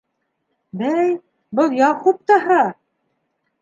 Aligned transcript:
Бәй, 0.81 1.13
был 1.61 1.79
Яҡуп 1.83 2.21
та 2.29 2.43
баһа! 2.43 2.61